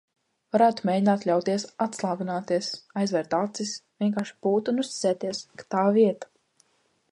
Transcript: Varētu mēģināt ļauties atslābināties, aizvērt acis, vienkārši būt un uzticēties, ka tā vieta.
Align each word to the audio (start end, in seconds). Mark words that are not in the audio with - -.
Varētu 0.53 0.85
mēģināt 0.89 1.25
ļauties 1.29 1.65
atslābināties, 1.85 2.71
aizvērt 3.03 3.37
acis, 3.41 3.75
vienkārši 4.05 4.37
būt 4.49 4.71
un 4.75 4.85
uzticēties, 4.87 5.45
ka 5.61 5.71
tā 5.77 5.85
vieta. 6.01 6.35